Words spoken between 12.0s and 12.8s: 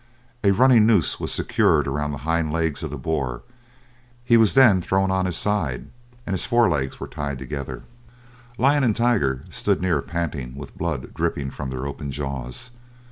jaws.